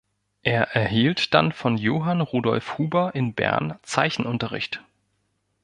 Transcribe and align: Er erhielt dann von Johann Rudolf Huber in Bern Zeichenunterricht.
Er 0.41 0.75
erhielt 0.75 1.35
dann 1.35 1.51
von 1.51 1.77
Johann 1.77 2.21
Rudolf 2.21 2.79
Huber 2.79 3.13
in 3.13 3.35
Bern 3.35 3.77
Zeichenunterricht. 3.83 4.83